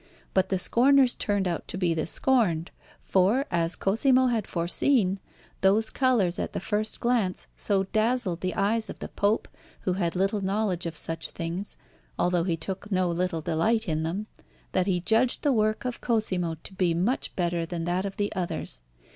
But 0.33 0.49
the 0.49 0.57
scorners 0.57 1.13
turned 1.13 1.47
out 1.47 1.67
to 1.67 1.77
be 1.77 1.93
the 1.93 2.07
scorned, 2.07 2.71
for, 3.03 3.45
as 3.51 3.75
Cosimo 3.75 4.25
had 4.29 4.47
foreseen, 4.47 5.19
those 5.61 5.91
colours 5.91 6.39
at 6.39 6.53
the 6.53 6.59
first 6.59 6.99
glance 6.99 7.45
so 7.55 7.83
dazzled 7.83 8.41
the 8.41 8.55
eyes 8.55 8.89
of 8.89 8.97
the 8.97 9.09
Pope, 9.09 9.47
who 9.81 9.93
had 9.93 10.15
little 10.15 10.41
knowledge 10.41 10.87
of 10.87 10.97
such 10.97 11.29
things, 11.29 11.77
although 12.17 12.45
he 12.45 12.57
took 12.57 12.91
no 12.91 13.09
little 13.09 13.41
delight 13.41 13.87
in 13.87 14.01
them, 14.01 14.25
that 14.71 14.87
he 14.87 15.01
judged 15.01 15.43
the 15.43 15.53
work 15.53 15.85
of 15.85 16.01
Cosimo 16.01 16.55
to 16.63 16.73
be 16.73 16.95
much 16.95 17.35
better 17.35 17.63
than 17.63 17.83
that 17.85 18.03
of 18.07 18.17
the 18.17 18.33
others. 18.35 18.81